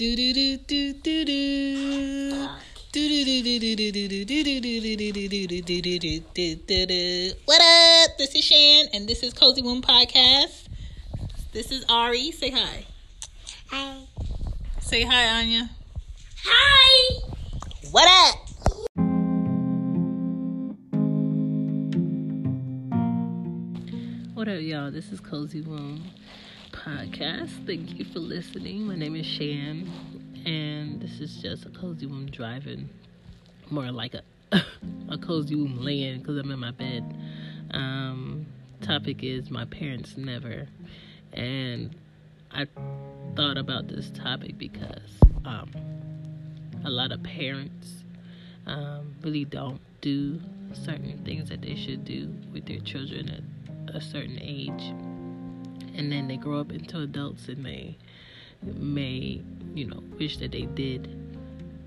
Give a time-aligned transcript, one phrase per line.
[0.00, 2.30] do do do do do do.
[7.44, 8.16] What up?
[8.16, 10.68] This is Shan, and this is Cozy Womb Podcast.
[11.52, 12.30] This is Ari.
[12.32, 12.86] Say hi.
[13.66, 13.98] Hi.
[14.80, 15.68] Say hi, Anya.
[16.46, 17.20] Hi.
[17.90, 18.36] What up?
[24.32, 24.90] What up, y'all?
[24.90, 26.04] This is Cozy Womb
[26.84, 27.66] Podcast.
[27.66, 28.86] Thank you for listening.
[28.86, 29.86] My name is Shan,
[30.46, 32.88] and this is just a Cozy Womb driving,
[33.70, 34.22] more like a
[35.10, 37.04] a Cozy Womb laying because I'm in my bed.
[37.72, 38.46] Um,
[38.80, 40.68] topic is my parents never,
[41.34, 41.94] and
[42.50, 42.66] I
[43.36, 45.70] thought about this topic because um,
[46.86, 48.04] a lot of parents
[48.66, 50.40] um, really don't do
[50.72, 53.44] certain things that they should do with their children
[53.86, 54.94] at a certain age
[55.94, 57.96] and then they grow up into adults and they
[58.62, 59.40] may
[59.74, 61.16] you know wish that they did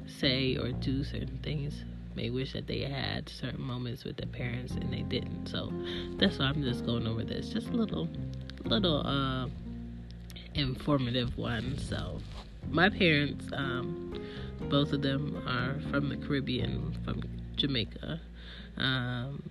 [0.07, 1.83] say or do certain things
[2.15, 5.47] may wish that they had certain moments with their parents and they didn't.
[5.47, 5.71] So
[6.17, 7.49] that's why i'm just going over this.
[7.49, 8.07] Just a little
[8.65, 9.47] little uh
[10.53, 11.77] informative one.
[11.77, 12.19] So
[12.69, 14.19] my parents um
[14.69, 17.21] both of them are from the caribbean from
[17.55, 18.21] jamaica.
[18.77, 19.41] Um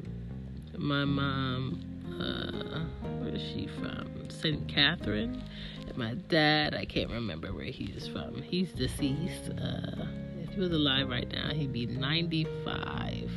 [0.79, 1.89] my mom
[2.21, 2.85] uh,
[3.19, 4.12] where is she from?
[4.33, 4.69] St.
[4.69, 5.43] Catherine.
[5.87, 8.43] And my dad, I can't remember where he's from.
[8.43, 9.51] He's deceased.
[9.51, 10.07] Uh,
[10.43, 13.31] if he was alive right now, he'd be 95.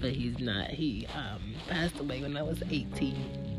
[0.00, 0.70] But he's not.
[0.70, 3.58] He um, passed away when I was 18.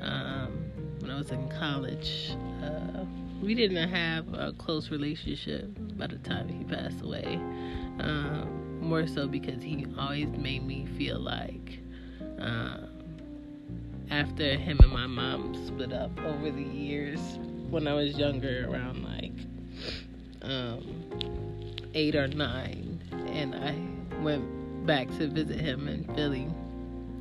[0.00, 2.32] Um, when I was in college.
[2.62, 3.04] Uh,
[3.42, 7.40] we didn't have a close relationship by the time he passed away.
[7.98, 11.80] Um, more so because he always made me feel like
[12.38, 12.88] um,
[14.12, 17.18] after him and my mom split up over the years
[17.70, 19.32] when I was younger, around like
[20.42, 21.04] um,
[21.94, 26.46] eight or nine, and I went back to visit him in Philly.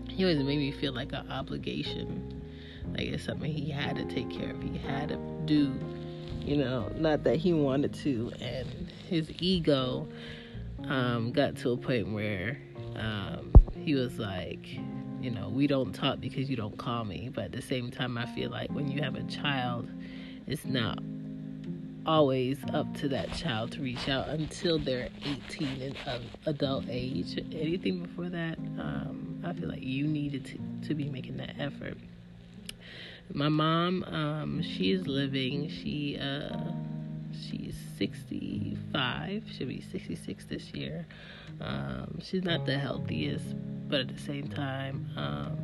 [0.10, 2.44] He always made me feel like an obligation,
[2.92, 5.16] like it's something he had to take care of, he had to
[5.46, 5.74] do,
[6.42, 8.68] you know, not that he wanted to, and
[9.08, 10.10] his ego
[10.90, 12.62] um, got to a point where
[12.98, 14.68] um, he was like,
[15.22, 17.30] you know, we don't talk because you don't call me.
[17.34, 19.90] But at the same time, I feel like when you have a child,
[20.48, 21.00] it's not
[22.06, 27.38] always up to that child to reach out until they're 18 and of adult age.
[27.52, 31.98] Anything before that, um, I feel like you needed to, to be making that effort.
[33.34, 35.70] My mom, um, she is living.
[35.70, 36.58] She uh,
[37.34, 39.44] she's 65.
[39.52, 41.06] She'll be 66 this year.
[41.60, 43.46] Um, she's not the healthiest,
[43.88, 45.58] but at the same time, um,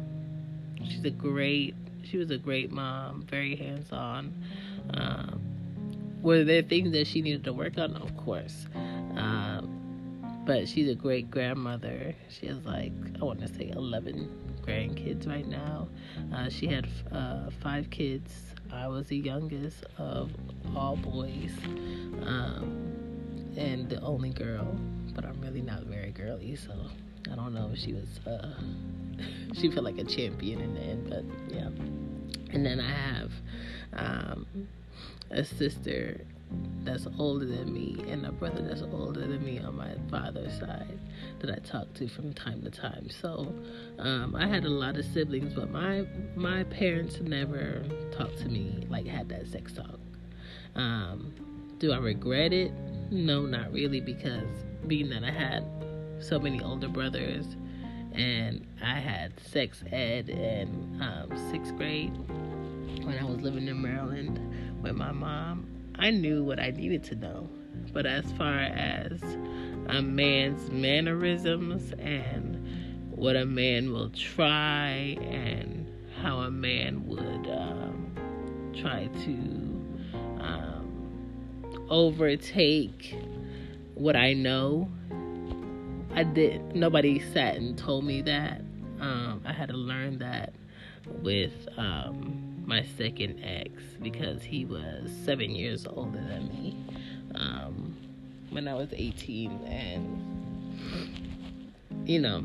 [0.84, 1.76] she's a great.
[2.04, 4.34] She was a great mom, very hands-on.
[4.94, 5.42] Um,
[6.22, 7.96] were there things that she needed to work on?
[7.98, 8.66] Of course.
[8.76, 9.77] Um,
[10.48, 12.16] but she's a great grandmother.
[12.30, 15.90] She has like, I want to say 11 grandkids right now.
[16.34, 18.32] Uh, she had uh, five kids.
[18.72, 20.32] I was the youngest of
[20.74, 21.52] all boys
[22.26, 22.96] um,
[23.58, 24.80] and the only girl,
[25.14, 26.72] but I'm really not very girly, so
[27.30, 28.54] I don't know if she was, uh,
[29.54, 31.24] she felt like a champion in the end, but
[31.54, 31.70] yeah.
[32.54, 33.32] And then I have
[33.94, 34.46] um,
[35.30, 36.22] a sister
[36.84, 41.00] that's older than me and a brother that's older than me on my father's side
[41.40, 43.10] that I talk to from time to time.
[43.10, 43.54] So
[44.00, 46.06] um, I had a lot of siblings, but my
[46.36, 50.00] my parents never talked to me like had that sex talk.
[50.76, 51.34] Um,
[51.80, 52.72] do I regret it?
[53.12, 54.48] No, not really, because
[54.88, 55.64] being that I had
[56.20, 57.46] so many older brothers
[58.14, 62.18] and I had sex ed in um, sixth grade
[63.04, 64.40] when I was living in Maryland
[64.82, 65.77] with my mom.
[66.00, 67.50] I knew what I needed to know.
[67.94, 69.22] But as far as
[69.88, 75.92] a man's mannerisms and what a man will try and
[76.22, 78.12] how a man would um,
[78.80, 79.32] try to
[80.40, 83.16] um, overtake
[83.96, 84.90] what I know,
[86.14, 86.76] I did.
[86.76, 88.62] Nobody sat and told me that.
[89.00, 90.54] Um, I had to learn that
[91.22, 93.72] with um, my second ex
[94.02, 96.78] because he was seven years older than me
[97.34, 97.96] um,
[98.50, 99.52] when I was 18.
[99.66, 100.22] And,
[102.06, 102.44] you know,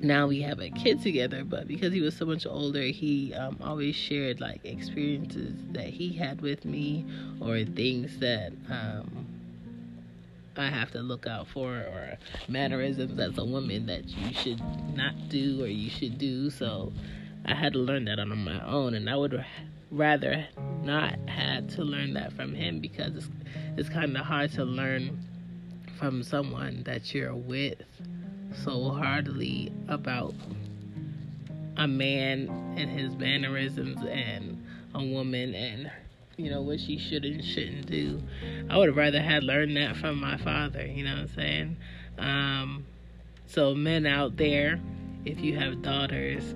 [0.00, 3.58] now we have a kid together, but because he was so much older, he um,
[3.60, 7.04] always shared like experiences that he had with me
[7.40, 9.26] or things that um,
[10.56, 12.18] I have to look out for or
[12.48, 14.62] mannerisms as a woman that you should
[14.94, 16.50] not do or you should do.
[16.50, 16.92] So
[17.46, 19.44] I had to learn that on my own, and I would
[19.90, 20.46] rather
[20.82, 23.28] not had to learn that from him because it's,
[23.76, 25.18] it's kind of hard to learn
[25.98, 27.82] from someone that you're with
[28.64, 30.34] so hardly about
[31.76, 34.64] a man and his mannerisms and
[34.94, 35.90] a woman and
[36.36, 38.20] you know what she should and shouldn't do.
[38.70, 40.86] I would have rather had learned that from my father.
[40.86, 41.76] You know what I'm saying?
[42.18, 42.86] Um,
[43.46, 44.80] so men out there,
[45.26, 46.54] if you have daughters,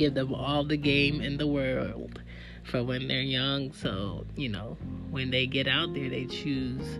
[0.00, 2.22] give them all the game in the world
[2.62, 3.70] for when they're young.
[3.74, 4.78] So, you know,
[5.10, 6.98] when they get out there, they choose,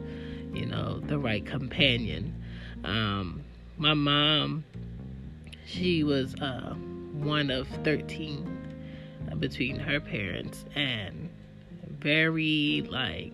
[0.53, 2.45] you know, the right companion.
[2.85, 3.43] Um,
[3.79, 4.65] my mom,
[5.65, 6.75] she was uh,
[7.15, 8.59] one of 13
[9.39, 11.31] between her parents and
[11.89, 13.33] very, like,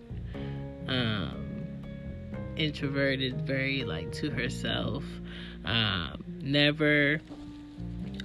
[0.87, 1.75] um,
[2.55, 5.03] introverted, very, like, to herself.
[5.65, 7.19] Um, never,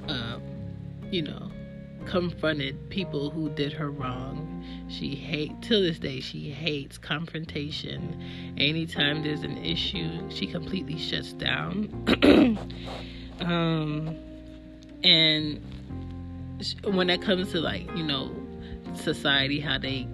[0.07, 0.52] um,
[1.13, 1.51] you know,
[2.07, 4.49] confronted people who did her wrong.
[4.89, 8.21] She hate till this day she hates confrontation.
[8.59, 11.89] Anytime there's an issue, she completely shuts down.
[13.41, 14.17] um
[15.05, 15.61] and
[16.85, 18.35] when it comes to like, you know,
[18.95, 20.07] society how they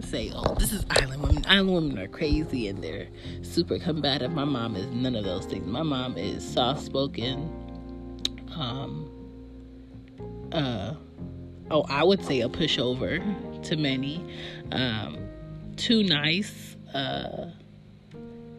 [0.00, 1.44] say, "Oh, this is island women.
[1.46, 3.08] Island women are crazy and they're
[3.42, 5.66] super combative." My mom is none of those things.
[5.66, 7.50] My mom is soft-spoken.
[8.56, 9.23] Um
[10.54, 10.94] uh,
[11.70, 13.20] oh, I would say a pushover
[13.64, 14.24] to many,
[14.72, 15.18] um,
[15.76, 17.50] too nice, uh,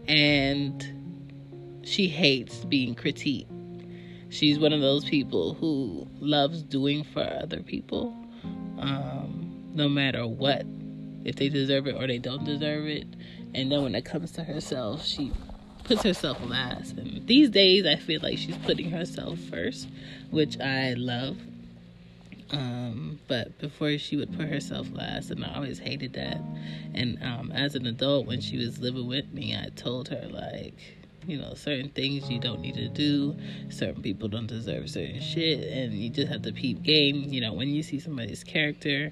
[0.07, 3.47] and she hates being critiqued.
[4.29, 8.13] She's one of those people who loves doing for other people,
[8.79, 10.65] um, no matter what,
[11.23, 13.07] if they deserve it or they don't deserve it.
[13.53, 15.31] And then when it comes to herself, she
[15.85, 16.97] puts herself last.
[16.97, 19.87] And these days, I feel like she's putting herself first,
[20.31, 21.37] which I love.
[22.51, 26.39] Um, but before she would put herself last, and I always hated that.
[26.93, 30.75] And um, as an adult, when she was living with me, I told her like,
[31.27, 33.35] you know, certain things you don't need to do.
[33.69, 37.23] Certain people don't deserve certain shit, and you just have to peep game.
[37.23, 39.11] You know, when you see somebody's character,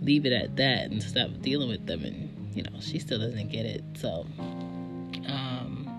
[0.00, 2.04] leave it at that and stop dealing with them.
[2.04, 3.82] And you know, she still doesn't get it.
[3.94, 4.26] So,
[5.26, 5.90] um,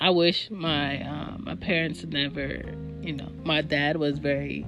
[0.00, 2.62] I wish my uh, my parents never.
[3.00, 4.64] You know, my dad was very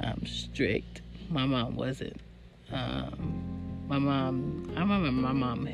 [0.00, 1.02] um, strict.
[1.30, 2.20] My mom wasn't.
[2.70, 5.68] Um, my mom, I remember my mom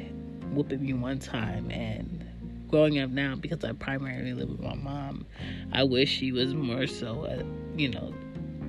[0.54, 2.24] whooping me one time, and
[2.68, 5.26] growing up now, because I primarily live with my mom,
[5.72, 7.44] I wish she was more so, a,
[7.78, 8.12] you know,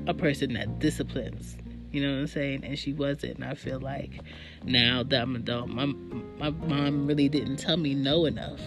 [0.07, 1.57] a person that disciplines.
[1.91, 2.63] You know what I'm saying?
[2.63, 3.35] And she wasn't.
[3.35, 4.21] And I feel like
[4.63, 8.61] now that I'm adult, my my mom really didn't tell me no enough.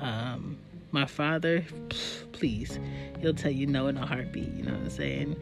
[0.00, 0.58] Um,
[0.92, 1.64] my father,
[2.32, 2.78] please,
[3.20, 4.52] he'll tell you no in a heartbeat.
[4.52, 5.36] You know what I'm saying?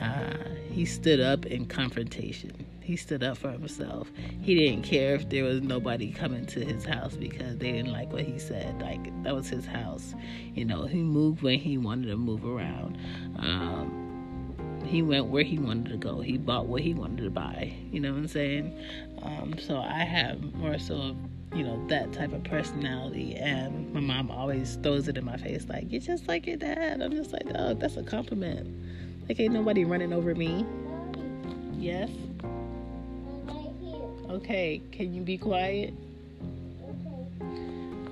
[0.00, 0.36] Uh,
[0.70, 2.66] he stood up in confrontation.
[2.80, 4.10] He stood up for himself.
[4.40, 8.12] He didn't care if there was nobody coming to his house because they didn't like
[8.12, 8.80] what he said.
[8.80, 10.14] Like that was his house.
[10.54, 12.96] You know, he moved when he wanted to move around.
[13.38, 16.20] Um, he went where he wanted to go.
[16.20, 17.74] He bought what he wanted to buy.
[17.90, 18.78] You know what I'm saying?
[19.20, 21.16] Um, so I have more so of
[21.54, 25.66] you know that type of personality, and my mom always throws it in my face
[25.68, 27.00] like you're just like your dad.
[27.00, 28.68] I'm just like, oh, that's a compliment.
[29.28, 30.64] Like ain't nobody running over me.
[31.74, 32.10] Yes.
[34.28, 35.94] Okay, can you be quiet?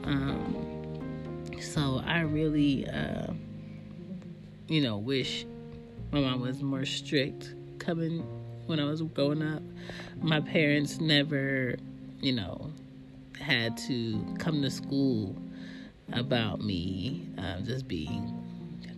[0.05, 3.33] Um, so I really, uh,
[4.69, 5.45] you know, wish
[6.13, 8.21] my mom was more strict coming
[8.67, 9.63] when I was growing up.
[10.23, 11.77] My parents never,
[12.21, 12.71] you know,
[13.41, 15.37] had to come to school
[16.13, 18.45] about me um, just being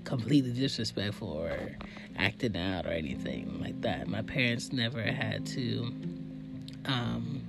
[0.05, 1.77] completely disrespectful or
[2.17, 4.07] acting out or anything like that.
[4.09, 5.93] My parents never had to,
[6.87, 7.43] um,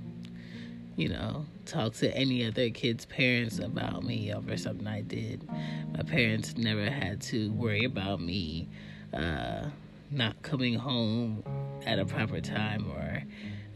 [0.96, 5.48] you know, talk to any other kid's parents about me over something I did.
[5.96, 8.68] My parents never had to worry about me
[9.14, 9.66] uh,
[10.10, 11.42] not coming home
[11.86, 13.07] at a proper time or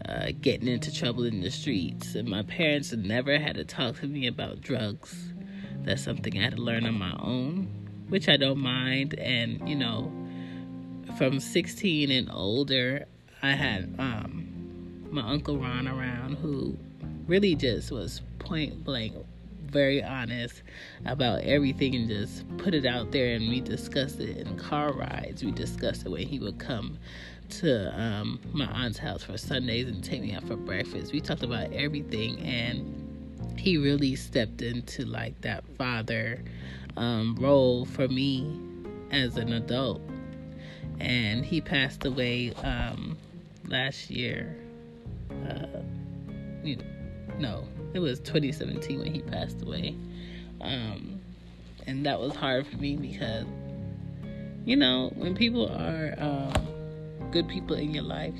[0.08, 2.14] uh, getting into trouble in the streets.
[2.14, 5.32] And my parents never had to talk to me about drugs.
[5.84, 7.68] That's something I had to learn on my own,
[8.08, 9.14] which I don't mind.
[9.14, 10.12] And, you know,
[11.16, 13.06] from 16 and older,
[13.42, 16.76] I had um, my Uncle Ron around who
[17.26, 19.14] really just was point blank
[19.72, 20.62] very honest
[21.06, 25.42] about everything and just put it out there and we discussed it in car rides.
[25.42, 26.98] We discussed it when he would come
[27.60, 31.12] to um, my aunt's house for Sundays and take me out for breakfast.
[31.12, 36.42] We talked about everything and he really stepped into like that father
[36.96, 38.58] um, role for me
[39.10, 40.00] as an adult.
[41.00, 43.16] And he passed away um,
[43.66, 44.56] last year.
[45.30, 45.80] Uh,
[46.62, 46.84] you know,
[47.38, 49.96] no, it was 2017 when he passed away.
[50.60, 51.20] Um,
[51.86, 53.46] and that was hard for me because,
[54.64, 56.71] you know, when people are um,
[57.32, 58.34] good people in your life,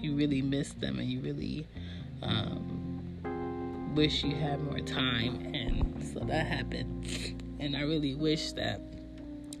[0.00, 1.66] you really miss them and you really
[2.22, 5.54] um, wish you had more time.
[5.54, 7.06] And so that happened.
[7.60, 8.80] And I really wish that,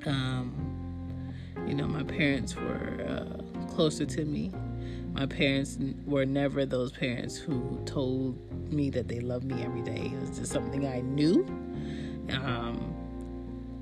[0.06, 1.34] um,
[1.66, 4.50] you know, my parents were uh, closer to me.
[5.12, 8.38] My parents were never those parents who told
[8.72, 10.10] me that they love me every day.
[10.14, 11.44] It was just something I knew.
[12.30, 12.94] Um,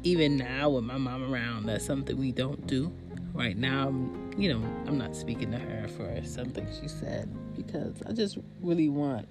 [0.02, 2.92] even now, with my mom around, that's something we don't do.
[3.34, 3.92] Right now,
[4.38, 8.88] you know, I'm not speaking to her for something she said because I just really
[8.88, 9.28] want,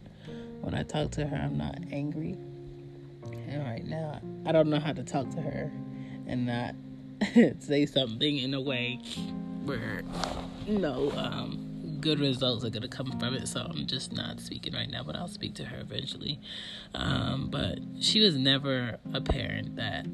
[0.60, 2.36] when I talk to her, I'm not angry.
[3.48, 5.72] And right now, I don't know how to talk to her
[6.28, 6.76] and not
[7.60, 9.00] say something in a way
[9.64, 10.04] where,
[10.68, 13.48] no um, good results are going to come from it.
[13.48, 16.40] So I'm just not speaking right now, but I'll speak to her eventually.
[16.94, 20.06] Um, but she was never a parent that,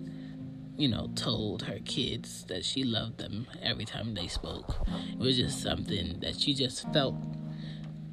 [0.78, 4.76] you know, told her kids that she loved them every time they spoke.
[5.12, 7.16] It was just something that she just felt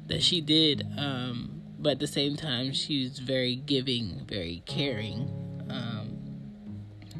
[0.07, 0.85] that she did.
[0.97, 5.29] Um, but at the same time, she was very giving, very caring.
[5.69, 6.17] Um,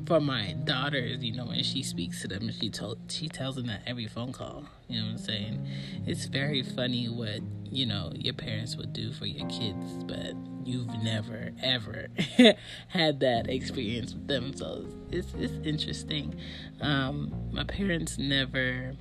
[0.06, 3.68] for my daughters, you know, when she speaks to them, she told she tells them
[3.68, 4.66] that every phone call.
[4.88, 5.68] You know what I'm saying?
[6.06, 11.04] It's very funny what you know your parents would do for your kids, but you've
[11.04, 12.08] never ever
[12.88, 14.56] had that experience with them.
[14.56, 16.36] So it's it's interesting.
[16.82, 18.94] Um, my parents never,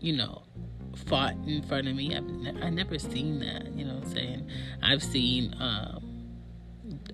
[0.00, 0.42] you know,
[1.06, 2.14] fought in front of me.
[2.14, 3.72] I've ne- I never seen that.
[3.74, 4.50] You know what I'm saying?
[4.82, 6.28] I've seen um,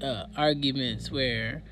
[0.03, 1.63] uh, arguments where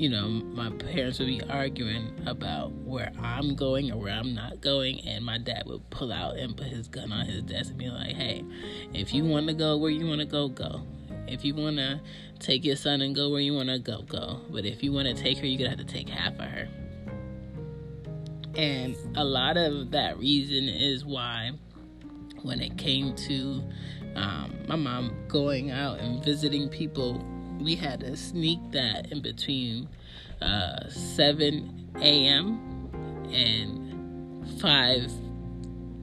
[0.00, 4.62] you know, my parents would be arguing about where I'm going or where I'm not
[4.62, 7.78] going, and my dad would pull out and put his gun on his desk and
[7.78, 8.42] be like, hey,
[8.94, 10.86] if you want to go where you want to go, go.
[11.28, 12.00] If you want to
[12.38, 14.40] take your son and go where you want to go, go.
[14.48, 16.46] But if you want to take her, you're going to have to take half of
[16.46, 16.66] her.
[18.54, 21.50] And a lot of that reason is why,
[22.40, 23.62] when it came to
[24.16, 27.22] um, my mom going out and visiting people
[27.60, 29.88] we had to sneak that in between
[30.40, 33.28] uh, 7 a.m.
[33.32, 35.12] and 5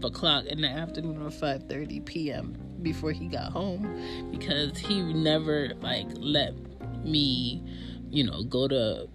[0.04, 2.56] o'clock in the afternoon or 5.30 p.m.
[2.82, 6.54] before he got home because he never like let
[7.04, 7.64] me
[8.10, 9.08] you know go to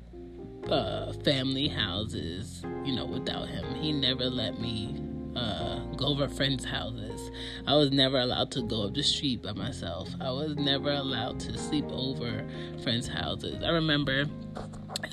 [0.70, 5.00] uh, family houses you know without him he never let me
[5.36, 7.30] uh, go over friends houses
[7.66, 10.08] I was never allowed to go up the street by myself.
[10.20, 12.44] I was never allowed to sleep over
[12.82, 13.62] friends' houses.
[13.62, 14.24] I remember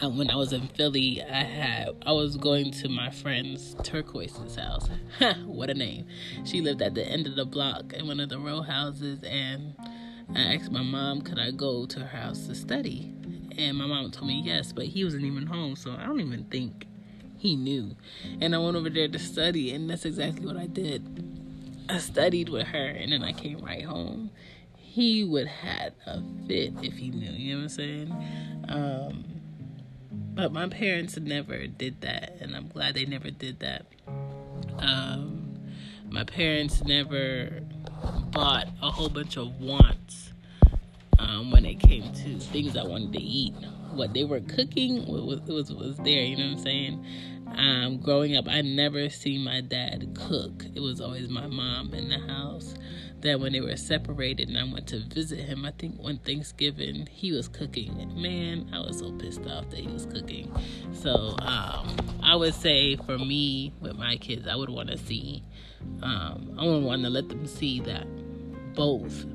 [0.01, 4.55] uh, when I was in Philly, I had I was going to my friend's Turquoise's
[4.55, 4.89] house.
[5.45, 6.07] what a name!
[6.43, 9.75] She lived at the end of the block in one of the row houses, and
[10.35, 13.13] I asked my mom, could I go to her house to study?
[13.57, 16.45] And my mom told me yes, but he wasn't even home, so I don't even
[16.45, 16.87] think
[17.39, 17.95] he knew.
[18.41, 21.25] And I went over there to study, and that's exactly what I did.
[21.89, 24.29] I studied with her, and then I came right home.
[24.77, 28.15] He would had a fit if he knew, you know what I'm saying?
[28.67, 29.25] Um,
[30.11, 33.85] but my parents never did that, and I'm glad they never did that.
[34.77, 35.57] Um,
[36.09, 37.61] my parents never
[38.31, 40.31] bought a whole bunch of wants
[41.17, 43.55] um, when it came to things I wanted to eat.
[43.99, 46.23] What they were cooking was was, was there.
[46.23, 47.05] You know what I'm saying?
[47.53, 50.63] Um, growing up, I never seen my dad cook.
[50.73, 52.75] It was always my mom in the house.
[53.19, 57.09] That when they were separated and I went to visit him, I think one Thanksgiving
[57.11, 57.99] he was cooking.
[57.99, 60.49] And man, I was so pissed off that he was cooking.
[60.93, 65.43] So um, I would say for me with my kids, I would want to see.
[66.01, 68.07] Um, I would want to let them see that
[68.75, 69.25] both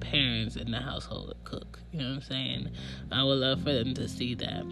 [0.00, 1.80] parents in the household cook.
[1.92, 2.70] You know what I'm saying?
[3.10, 4.64] I would love for them to see that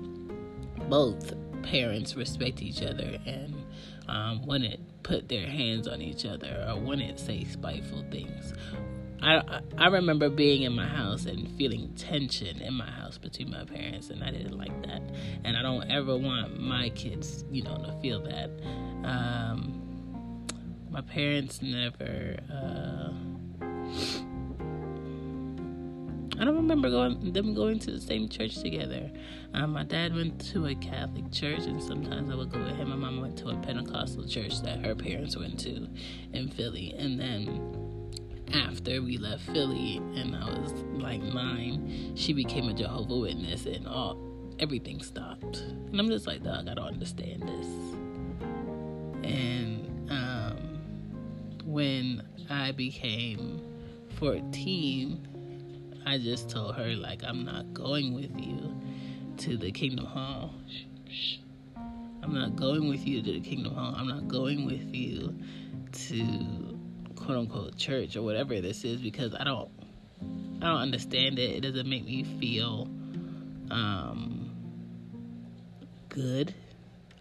[0.88, 3.64] both parents respect each other and
[4.08, 8.54] um, wouldn't put their hands on each other or wouldn't say spiteful things.
[9.22, 13.64] I, I remember being in my house and feeling tension in my house between my
[13.64, 15.02] parents, and I didn't like that.
[15.42, 18.50] And I don't ever want my kids, you know, to feel that.
[19.04, 20.46] Um,
[20.90, 22.36] my parents never.
[22.52, 23.12] Uh,
[26.38, 29.10] I don't remember going them going to the same church together.
[29.54, 32.90] Um, my dad went to a Catholic church, and sometimes I would go with him.
[32.90, 35.88] My mom went to a Pentecostal church that her parents went to
[36.32, 37.96] in Philly, and then
[38.52, 43.86] after we left Philly, and I was like nine, she became a Jehovah Witness, and
[43.86, 44.18] all
[44.58, 45.58] everything stopped.
[45.58, 47.66] And I'm just like, dog, I don't understand this.
[49.24, 50.56] And um,
[51.64, 53.60] when I became
[54.18, 55.35] 14
[56.06, 58.80] I just told her like I'm not going with you
[59.38, 60.54] to the Kingdom Hall.
[62.22, 63.92] I'm not going with you to the Kingdom Hall.
[63.96, 65.36] I'm not going with you
[65.92, 66.78] to
[67.16, 69.68] quote unquote church or whatever this is because I don't
[70.62, 71.50] I don't understand it.
[71.50, 72.88] It doesn't make me feel
[73.72, 74.52] um
[76.08, 76.54] good.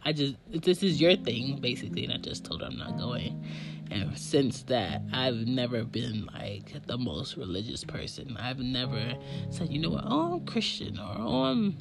[0.04, 3.43] I just this is your thing basically and I just told her I'm not going.
[3.91, 8.36] And since that, I've never been like the most religious person.
[8.38, 9.13] I've never
[9.50, 11.78] said, you know what, oh, I'm Christian or oh, I'm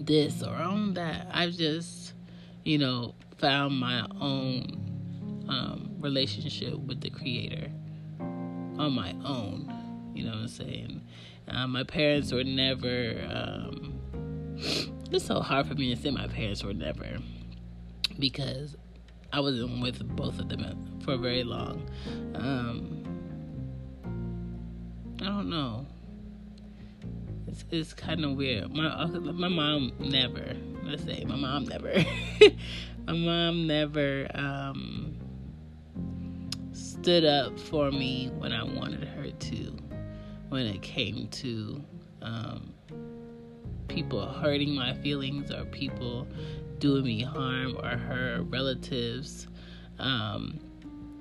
[0.00, 1.28] this or I'm that.
[1.32, 2.14] I've just,
[2.64, 7.70] you know, found my own um, relationship with the Creator
[8.20, 9.72] on my own.
[10.14, 11.02] You know what I'm saying?
[11.48, 13.20] Uh, my parents were never.
[13.32, 14.00] Um,
[15.10, 17.18] it's so hard for me to say my parents were never
[18.18, 18.76] because
[19.32, 21.88] I wasn't with both of them for very long.
[22.34, 23.00] Um,
[25.20, 25.86] I don't know.
[27.46, 28.74] It's it's kind of weird.
[28.74, 30.56] My my mom never.
[30.82, 31.92] Let's say my mom never.
[33.06, 35.16] my mom never um,
[36.72, 39.76] stood up for me when I wanted her to.
[40.48, 41.84] When it came to
[42.22, 42.74] um,
[43.86, 46.26] people hurting my feelings or people
[46.80, 49.46] doing me harm or her relatives
[50.00, 50.58] um,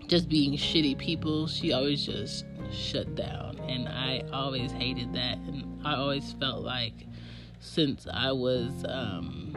[0.07, 3.59] just being shitty people, she always just shut down.
[3.67, 5.37] And I always hated that.
[5.37, 7.05] And I always felt like
[7.59, 9.51] since I was, um,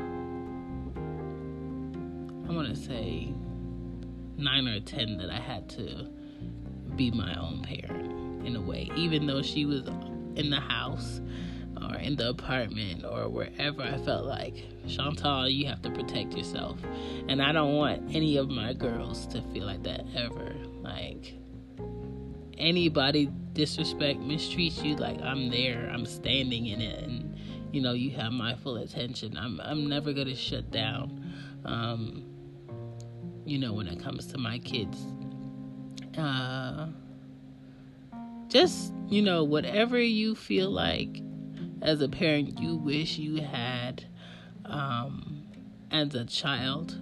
[2.48, 3.32] I want to say
[4.36, 6.08] nine or ten, that I had to
[6.96, 8.90] be my own parent in a way.
[8.96, 9.88] Even though she was
[10.34, 11.20] in the house,
[11.90, 16.78] or in the apartment or wherever I felt like, Chantal, you have to protect yourself.
[17.28, 20.54] And I don't want any of my girls to feel like that ever.
[20.82, 21.34] Like,
[22.58, 27.36] anybody disrespect, mistreats you, like I'm there, I'm standing in it, and
[27.72, 29.36] you know, you have my full attention.
[29.36, 31.34] I'm I'm never gonna shut down.
[31.64, 32.24] Um,
[33.44, 35.06] you know, when it comes to my kids.
[36.16, 36.88] Uh,
[38.48, 41.22] just you know, whatever you feel like
[41.82, 44.04] as a parent you wish you had
[44.64, 45.42] um,
[45.90, 46.98] as a child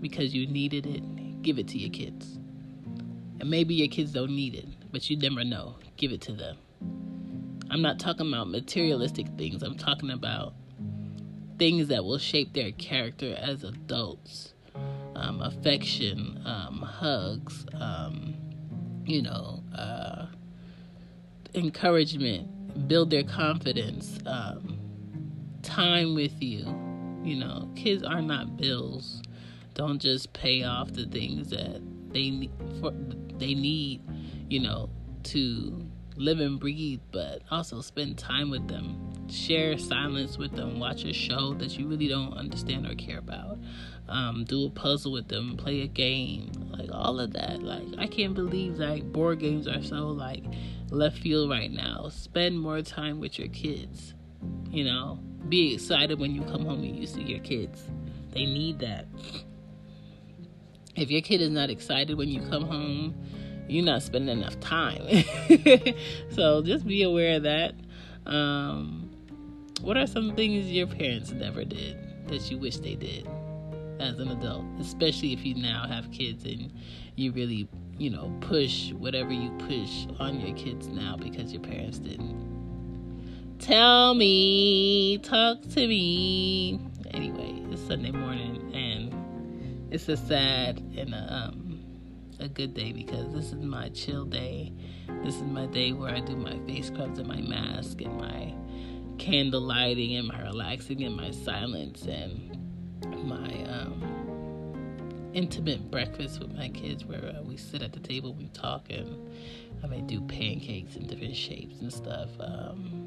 [0.00, 2.38] because you needed it, give it to your kids.
[3.38, 5.76] And maybe your kids don't need it, but you never know.
[5.96, 6.56] Give it to them.
[7.70, 10.54] I'm not talking about materialistic things, I'm talking about
[11.58, 14.52] things that will shape their character as adults
[15.16, 18.34] um, affection, um, hugs, um,
[19.04, 20.26] you know, uh,
[21.54, 24.78] encouragement, build their confidence, um,
[25.62, 26.64] time with you.
[27.24, 29.22] You know, kids are not bills.
[29.74, 32.48] Don't just pay off the things that they
[32.80, 32.92] for
[33.38, 34.02] they need,
[34.48, 34.88] you know,
[35.24, 35.86] to
[36.16, 39.28] live and breathe, but also spend time with them.
[39.28, 40.78] Share silence with them.
[40.78, 43.58] Watch a show that you really don't understand or care about.
[44.08, 45.56] Um, do a puzzle with them.
[45.56, 46.50] Play a game.
[46.70, 47.62] Like all of that.
[47.62, 50.44] Like I can't believe like board games are so like
[50.90, 52.08] left field right now.
[52.10, 54.14] Spend more time with your kids.
[54.70, 55.18] You know,
[55.48, 57.82] be excited when you come home and you see your kids.
[58.32, 59.06] They need that.
[60.94, 63.14] If your kid is not excited when you come home,
[63.68, 65.24] you're not spending enough time.
[66.30, 67.74] so just be aware of that.
[68.26, 69.10] Um,
[69.80, 73.28] what are some things your parents never did that you wish they did
[74.00, 76.72] as an adult, especially if you now have kids and
[77.16, 81.98] you really, you know, push whatever you push on your kids now because your parents
[81.98, 82.46] didn't?
[83.58, 86.78] Tell me, talk to me.
[87.12, 91.80] Anyway, it's Sunday morning and it's a sad and a, um,
[92.38, 94.72] a good day because this is my chill day.
[95.24, 98.54] This is my day where I do my face scrubs and my mask and my
[99.18, 102.65] candle lighting and my relaxing and my silence and
[103.24, 108.48] my um, intimate breakfast with my kids where uh, we sit at the table, we
[108.48, 109.28] talk, and
[109.82, 112.30] I may do pancakes in different shapes and stuff.
[112.40, 113.06] Um,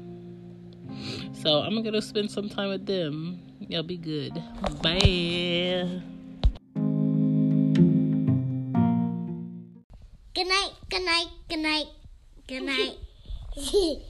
[1.32, 3.40] so I'm gonna spend some time with them.
[3.60, 4.34] Y'all be good.
[4.82, 6.02] Bye.
[10.32, 11.86] Good night, good night, good night,
[12.46, 12.62] good
[13.56, 14.00] night.